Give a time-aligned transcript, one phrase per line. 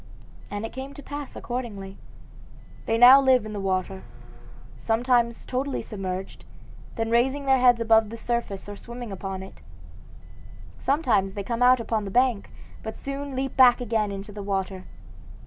[0.49, 1.95] And it came to pass accordingly.
[2.87, 4.01] They now live in the water,
[4.75, 6.43] sometimes totally submerged,
[6.95, 9.61] then raising their heads above the surface or swimming upon it.
[10.79, 12.49] Sometimes they come out upon the bank,
[12.81, 14.85] but soon leap back again into the water.